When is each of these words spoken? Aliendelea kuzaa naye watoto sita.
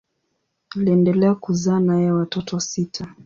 Aliendelea 0.75 1.35
kuzaa 1.35 1.79
naye 1.79 2.11
watoto 2.11 2.59
sita. 2.59 3.15